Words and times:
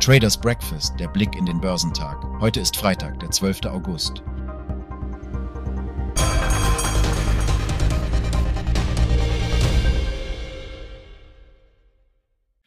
Traders 0.00 0.40
Breakfast, 0.40 0.98
der 0.98 1.08
Blick 1.08 1.36
in 1.36 1.44
den 1.44 1.60
Börsentag. 1.60 2.24
Heute 2.40 2.58
ist 2.58 2.74
Freitag, 2.74 3.20
der 3.20 3.30
12. 3.30 3.66
August. 3.66 4.22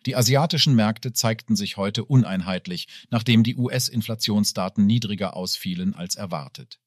Die 0.05 0.15
asiatischen 0.15 0.75
Märkte 0.75 1.11
zeigten 1.13 1.55
sich 1.55 1.75
heute 1.75 2.05
uneinheitlich, 2.05 2.87
nachdem 3.09 3.41
die 3.41 3.55
US-Inflationsdaten 3.55 4.85
niedriger 4.85 5.35
ausfielen 5.35 5.95
als 5.95 6.13
erwartet. 6.13 6.79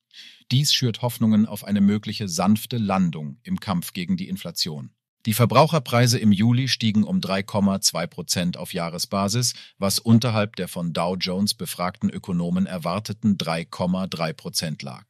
Dies 0.52 0.72
schürt 0.72 1.02
Hoffnungen 1.02 1.46
auf 1.46 1.64
eine 1.64 1.80
mögliche 1.80 2.28
sanfte 2.28 2.78
Landung 2.78 3.40
im 3.42 3.58
Kampf 3.58 3.92
gegen 3.92 4.16
die 4.16 4.28
Inflation. 4.28 4.92
Die 5.26 5.34
Verbraucherpreise 5.34 6.20
im 6.20 6.30
Juli 6.30 6.68
stiegen 6.68 7.02
um 7.02 7.18
3,2 7.18 8.06
Prozent 8.06 8.56
auf 8.56 8.72
Jahresbasis, 8.72 9.54
was 9.76 9.98
unterhalb 9.98 10.54
der 10.54 10.68
von 10.68 10.92
Dow 10.92 11.16
Jones 11.16 11.54
befragten 11.54 12.08
Ökonomen 12.08 12.66
erwarteten 12.66 13.36
3,3 13.36 14.32
Prozent 14.32 14.82
lag. 14.82 15.04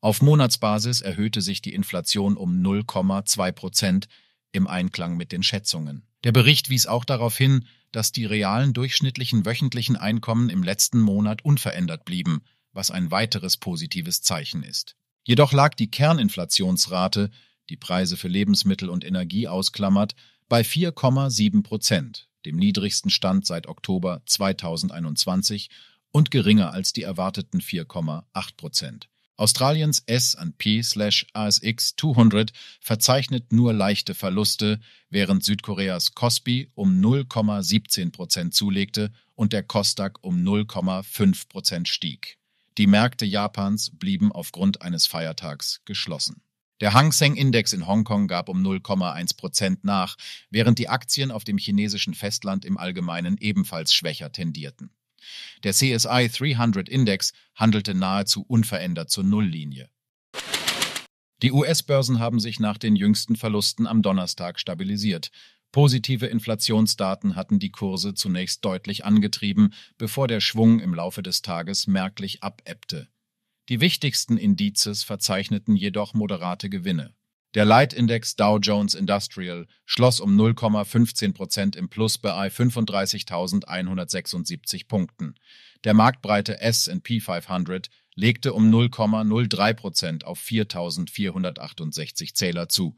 Auf 0.00 0.22
Monatsbasis 0.22 1.00
erhöhte 1.00 1.40
sich 1.40 1.62
die 1.62 1.74
Inflation 1.74 2.36
um 2.36 2.62
0,2 2.62 3.50
Prozent 3.52 4.08
im 4.52 4.68
Einklang 4.68 5.16
mit 5.16 5.32
den 5.32 5.42
Schätzungen. 5.42 6.06
Der 6.22 6.30
Bericht 6.30 6.70
wies 6.70 6.86
auch 6.86 7.04
darauf 7.04 7.36
hin, 7.36 7.66
dass 7.90 8.12
die 8.12 8.26
realen 8.26 8.72
durchschnittlichen 8.72 9.44
wöchentlichen 9.44 9.96
Einkommen 9.96 10.48
im 10.48 10.62
letzten 10.62 11.00
Monat 11.00 11.44
unverändert 11.44 12.04
blieben, 12.04 12.42
was 12.72 12.92
ein 12.92 13.10
weiteres 13.10 13.56
positives 13.56 14.22
Zeichen 14.22 14.62
ist. 14.62 14.94
Jedoch 15.24 15.52
lag 15.52 15.74
die 15.74 15.90
Kerninflationsrate, 15.90 17.30
die 17.70 17.76
Preise 17.76 18.16
für 18.16 18.28
Lebensmittel 18.28 18.88
und 18.88 19.04
Energie 19.04 19.48
ausklammert, 19.48 20.14
bei 20.48 20.62
4,7 20.62 21.62
Prozent, 21.62 22.28
dem 22.44 22.56
niedrigsten 22.56 23.10
Stand 23.10 23.46
seit 23.46 23.66
Oktober 23.66 24.22
2021 24.26 25.70
und 26.10 26.30
geringer 26.30 26.72
als 26.72 26.92
die 26.92 27.02
erwarteten 27.02 27.60
4,8 27.60 28.56
Prozent. 28.56 29.08
Australiens 29.36 30.04
S&P/ASX 30.06 31.96
200 31.96 32.52
verzeichnet 32.80 33.52
nur 33.52 33.72
leichte 33.72 34.14
Verluste, 34.14 34.78
während 35.10 35.42
Südkoreas 35.42 36.14
Kospi 36.14 36.70
um 36.74 37.00
0,17 37.00 38.12
Prozent 38.12 38.54
zulegte 38.54 39.10
und 39.34 39.52
der 39.52 39.64
Kosdaq 39.64 40.20
um 40.22 40.44
0,5 40.44 41.48
Prozent 41.48 41.88
stieg. 41.88 42.38
Die 42.78 42.86
Märkte 42.86 43.24
Japans 43.24 43.90
blieben 43.90 44.30
aufgrund 44.30 44.82
eines 44.82 45.06
Feiertags 45.06 45.80
geschlossen. 45.84 46.42
Der 46.84 46.92
Hang 46.92 47.12
Seng 47.12 47.34
Index 47.34 47.72
in 47.72 47.86
Hongkong 47.86 48.28
gab 48.28 48.50
um 48.50 48.62
0,1 48.62 49.38
Prozent 49.38 49.84
nach, 49.84 50.16
während 50.50 50.78
die 50.78 50.90
Aktien 50.90 51.30
auf 51.30 51.42
dem 51.42 51.56
chinesischen 51.56 52.12
Festland 52.12 52.66
im 52.66 52.76
Allgemeinen 52.76 53.38
ebenfalls 53.38 53.94
schwächer 53.94 54.32
tendierten. 54.32 54.90
Der 55.62 55.72
CSI 55.72 56.28
300 56.28 56.90
Index 56.90 57.32
handelte 57.54 57.94
nahezu 57.94 58.42
unverändert 58.42 59.08
zur 59.08 59.24
Nulllinie. 59.24 59.88
Die 61.40 61.52
US-Börsen 61.52 62.18
haben 62.18 62.38
sich 62.38 62.60
nach 62.60 62.76
den 62.76 62.96
jüngsten 62.96 63.36
Verlusten 63.36 63.86
am 63.86 64.02
Donnerstag 64.02 64.60
stabilisiert. 64.60 65.30
Positive 65.72 66.26
Inflationsdaten 66.26 67.34
hatten 67.34 67.58
die 67.58 67.70
Kurse 67.70 68.12
zunächst 68.12 68.62
deutlich 68.62 69.06
angetrieben, 69.06 69.72
bevor 69.96 70.28
der 70.28 70.40
Schwung 70.40 70.80
im 70.80 70.92
Laufe 70.92 71.22
des 71.22 71.40
Tages 71.40 71.86
merklich 71.86 72.42
abebbte. 72.42 73.08
Die 73.70 73.80
wichtigsten 73.80 74.36
Indizes 74.36 75.04
verzeichneten 75.04 75.74
jedoch 75.74 76.12
moderate 76.12 76.68
Gewinne. 76.68 77.14
Der 77.54 77.64
Leitindex 77.64 78.36
Dow 78.36 78.58
Jones 78.58 78.92
Industrial 78.94 79.66
schloss 79.86 80.20
um 80.20 80.38
0,15 80.38 81.32
Prozent 81.32 81.74
im 81.76 81.88
Plus 81.88 82.18
bei 82.18 82.48
35.176 82.48 84.86
Punkten. 84.86 85.36
Der 85.84 85.94
marktbreite 85.94 86.60
S&P 86.60 87.20
500 87.20 87.88
legte 88.16 88.52
um 88.52 88.70
0,03 88.70 89.74
Prozent 89.74 90.26
auf 90.26 90.38
4.468 90.40 92.34
Zähler 92.34 92.68
zu. 92.68 92.96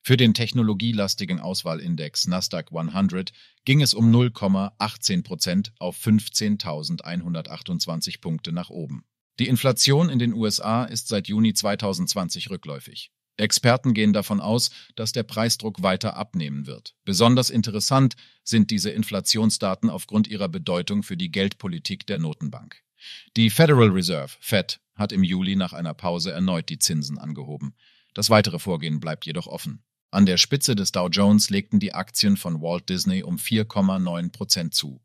Für 0.00 0.16
den 0.16 0.34
technologielastigen 0.34 1.38
Auswahlindex 1.38 2.26
Nasdaq 2.26 2.72
100 2.74 3.32
ging 3.64 3.82
es 3.82 3.94
um 3.94 4.10
0,18 4.10 5.22
Prozent 5.22 5.72
auf 5.78 5.96
15.128 5.98 8.20
Punkte 8.20 8.50
nach 8.52 8.70
oben. 8.70 9.04
Die 9.38 9.46
Inflation 9.46 10.08
in 10.08 10.18
den 10.18 10.34
USA 10.34 10.84
ist 10.84 11.08
seit 11.08 11.28
Juni 11.28 11.54
2020 11.54 12.50
rückläufig. 12.50 13.12
Experten 13.36 13.94
gehen 13.94 14.12
davon 14.12 14.40
aus, 14.40 14.70
dass 14.96 15.12
der 15.12 15.22
Preisdruck 15.22 15.80
weiter 15.80 16.16
abnehmen 16.16 16.66
wird. 16.66 16.96
Besonders 17.04 17.50
interessant 17.50 18.16
sind 18.42 18.72
diese 18.72 18.90
Inflationsdaten 18.90 19.90
aufgrund 19.90 20.26
ihrer 20.26 20.48
Bedeutung 20.48 21.04
für 21.04 21.16
die 21.16 21.30
Geldpolitik 21.30 22.04
der 22.06 22.18
Notenbank. 22.18 22.82
Die 23.36 23.50
Federal 23.50 23.90
Reserve, 23.90 24.32
Fed, 24.40 24.80
hat 24.96 25.12
im 25.12 25.22
Juli 25.22 25.54
nach 25.54 25.72
einer 25.72 25.94
Pause 25.94 26.32
erneut 26.32 26.68
die 26.68 26.80
Zinsen 26.80 27.16
angehoben. 27.16 27.74
Das 28.14 28.30
weitere 28.30 28.58
Vorgehen 28.58 28.98
bleibt 28.98 29.24
jedoch 29.24 29.46
offen. 29.46 29.84
An 30.10 30.26
der 30.26 30.38
Spitze 30.38 30.74
des 30.74 30.90
Dow 30.90 31.08
Jones 31.08 31.50
legten 31.50 31.78
die 31.78 31.94
Aktien 31.94 32.36
von 32.36 32.60
Walt 32.60 32.88
Disney 32.88 33.22
um 33.22 33.36
4,9 33.36 34.32
Prozent 34.32 34.74
zu. 34.74 35.00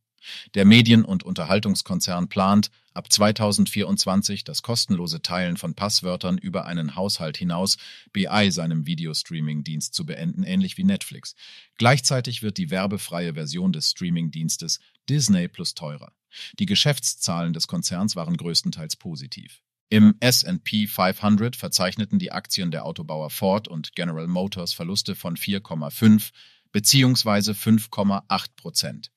Der 0.54 0.66
Medien- 0.66 1.06
und 1.06 1.24
Unterhaltungskonzern 1.24 2.30
plant, 2.30 2.70
ab 2.94 3.12
2024 3.12 4.44
das 4.44 4.62
kostenlose 4.62 5.22
Teilen 5.22 5.58
von 5.58 5.76
Passwörtern 5.76 6.38
über 6.38 6.66
einen 6.66 6.96
Haushalt 6.96 7.38
hinaus 7.38 7.78
BI 8.12 8.52
seinem 8.52 8.86
Videostreaming-Dienst 8.86 9.94
zu 9.94 10.06
beenden, 10.06 10.44
ähnlich 10.44 10.78
wie 10.78 10.84
Netflix. 10.84 11.36
Gleichzeitig 11.78 12.44
wird 12.44 12.58
die 12.58 12.70
werbefreie 12.70 13.34
Version 13.34 13.74
des 13.74 13.92
Streaming-Dienstes 13.92 14.80
Disney 15.10 15.48
Plus 15.48 15.74
teurer. 15.74 16.14
Die 16.60 16.66
Geschäftszahlen 16.66 17.54
des 17.54 17.68
Konzerns 17.68 18.16
waren 18.16 18.38
größtenteils 18.38 18.96
positiv. 18.96 19.62
Im 19.90 20.16
S&P 20.20 20.88
500 20.88 21.56
verzeichneten 21.56 22.18
die 22.18 22.32
Aktien 22.32 22.72
der 22.72 22.86
Autobauer 22.86 23.30
Ford 23.30 23.68
und 23.68 23.94
General 23.96 24.28
Motors 24.28 24.74
Verluste 24.74 25.14
von 25.14 25.38
4,5 25.38 26.32
bzw. 26.72 27.52
5,8 27.52 28.46
Prozent. 28.56 29.13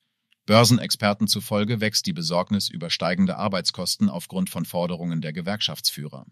Börsenexperten 0.47 1.27
zufolge 1.27 1.81
wächst 1.81 2.07
die 2.07 2.12
Besorgnis 2.12 2.69
über 2.69 2.89
steigende 2.89 3.37
Arbeitskosten 3.37 4.09
aufgrund 4.09 4.49
von 4.49 4.65
Forderungen 4.65 5.21
der 5.21 5.33
Gewerkschaftsführer. 5.33 6.25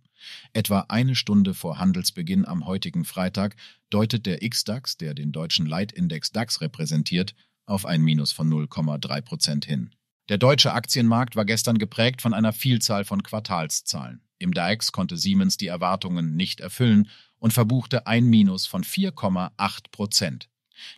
Etwa 0.53 0.85
eine 0.89 1.15
Stunde 1.15 1.53
vor 1.53 1.79
Handelsbeginn 1.79 2.45
am 2.45 2.65
heutigen 2.65 3.05
Freitag 3.05 3.55
deutet 3.89 4.25
der 4.25 4.47
XDAX, 4.47 4.97
der 4.97 5.13
den 5.13 5.31
deutschen 5.31 5.65
Leitindex 5.65 6.31
DAX 6.31 6.61
repräsentiert, 6.61 7.35
auf 7.65 7.85
ein 7.85 8.01
Minus 8.01 8.31
von 8.31 8.49
0,3 8.49 9.21
Prozent 9.21 9.65
hin. 9.65 9.91
Der 10.29 10.37
deutsche 10.37 10.73
Aktienmarkt 10.73 11.35
war 11.35 11.45
gestern 11.45 11.77
geprägt 11.77 12.21
von 12.21 12.33
einer 12.33 12.53
Vielzahl 12.53 13.05
von 13.05 13.23
Quartalszahlen. 13.23 14.21
Im 14.39 14.53
DAX 14.53 14.91
konnte 14.91 15.17
Siemens 15.17 15.57
die 15.57 15.67
Erwartungen 15.67 16.35
nicht 16.35 16.61
erfüllen 16.61 17.09
und 17.37 17.53
verbuchte 17.53 18.07
ein 18.07 18.25
Minus 18.25 18.65
von 18.65 18.83
4,8 18.83 19.91
Prozent. 19.91 20.49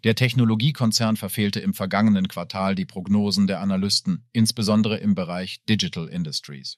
Der 0.03 0.16
Technologiekonzern 0.16 1.17
verfehlte 1.17 1.59
im 1.59 1.73
vergangenen 1.73 2.28
Quartal 2.28 2.75
die 2.75 2.85
Prognosen 2.85 3.47
der 3.47 3.59
Analysten, 3.59 4.25
insbesondere 4.31 4.97
im 4.97 5.15
Bereich 5.15 5.63
Digital 5.65 6.07
Industries. 6.07 6.77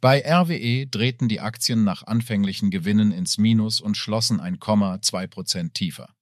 Bei 0.00 0.22
RWE 0.24 0.86
drehten 0.86 1.28
die 1.28 1.40
Aktien 1.40 1.84
nach 1.84 2.06
anfänglichen 2.06 2.70
Gewinnen 2.70 3.12
ins 3.12 3.38
Minus 3.38 3.80
und 3.80 3.96
schlossen 3.96 4.40
ein 4.40 4.60
Komma 4.60 5.00
zwei 5.02 5.26
Prozent 5.26 5.74
tiefer. 5.74 6.14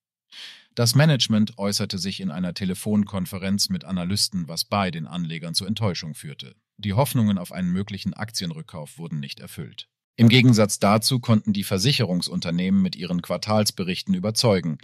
Das 0.74 0.94
Management 0.94 1.56
äußerte 1.56 1.98
sich 1.98 2.20
in 2.20 2.30
einer 2.30 2.52
Telefonkonferenz 2.52 3.70
mit 3.70 3.84
Analysten, 3.84 4.46
was 4.46 4.64
bei 4.64 4.90
den 4.90 5.06
Anlegern 5.06 5.54
zu 5.54 5.64
Enttäuschung 5.64 6.14
führte. 6.14 6.54
Die 6.76 6.92
Hoffnungen 6.92 7.38
auf 7.38 7.52
einen 7.52 7.72
möglichen 7.72 8.12
Aktienrückkauf 8.12 8.98
wurden 8.98 9.18
nicht 9.18 9.40
erfüllt. 9.40 9.88
Im 10.16 10.28
Gegensatz 10.28 10.78
dazu 10.78 11.18
konnten 11.18 11.52
die 11.52 11.64
Versicherungsunternehmen 11.64 12.82
mit 12.82 12.96
ihren 12.96 13.22
Quartalsberichten 13.22 14.14
überzeugen. 14.14 14.78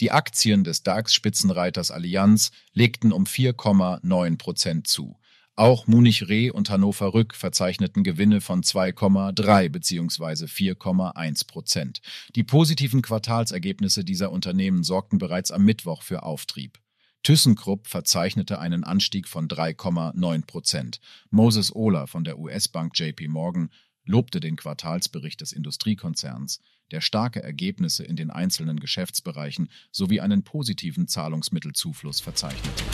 Die 0.00 0.10
Aktien 0.10 0.64
des 0.64 0.82
DAX-Spitzenreiters 0.82 1.90
Allianz 1.90 2.50
legten 2.72 3.12
um 3.12 3.24
4,9 3.24 4.38
Prozent 4.38 4.86
zu. 4.86 5.16
Auch 5.54 5.86
Munich 5.86 6.28
Re 6.30 6.50
und 6.50 6.70
Hannover 6.70 7.12
Rück 7.12 7.34
verzeichneten 7.34 8.04
Gewinne 8.04 8.40
von 8.40 8.62
2,3 8.62 9.68
bzw. 9.68 10.46
4,1 10.46 11.46
Prozent. 11.46 12.00
Die 12.34 12.42
positiven 12.42 13.02
Quartalsergebnisse 13.02 14.02
dieser 14.02 14.32
Unternehmen 14.32 14.82
sorgten 14.82 15.18
bereits 15.18 15.50
am 15.50 15.64
Mittwoch 15.64 16.02
für 16.02 16.22
Auftrieb. 16.22 16.78
ThyssenKrupp 17.22 17.86
verzeichnete 17.86 18.60
einen 18.60 18.82
Anstieg 18.82 19.28
von 19.28 19.46
3,9 19.46 20.46
Prozent. 20.46 21.00
Moses 21.30 21.74
Ohler 21.74 22.06
von 22.06 22.24
der 22.24 22.38
US-Bank 22.38 22.98
JP 22.98 23.28
Morgan 23.28 23.70
lobte 24.06 24.40
den 24.40 24.56
Quartalsbericht 24.56 25.42
des 25.42 25.52
Industriekonzerns, 25.52 26.60
der 26.90 27.02
starke 27.02 27.42
Ergebnisse 27.42 28.04
in 28.04 28.16
den 28.16 28.30
einzelnen 28.30 28.80
Geschäftsbereichen 28.80 29.68
sowie 29.90 30.20
einen 30.20 30.44
positiven 30.44 31.08
Zahlungsmittelzufluss 31.08 32.20
verzeichnete. 32.20 32.84